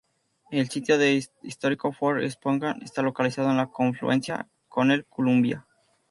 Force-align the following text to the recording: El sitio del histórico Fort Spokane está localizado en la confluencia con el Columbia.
El 0.49 0.67
sitio 0.67 0.97
del 0.97 1.23
histórico 1.43 1.91
Fort 1.93 2.23
Spokane 2.27 2.83
está 2.83 3.03
localizado 3.03 3.51
en 3.51 3.57
la 3.57 3.67
confluencia 3.67 4.49
con 4.67 4.89
el 4.89 5.05
Columbia. 5.05 5.67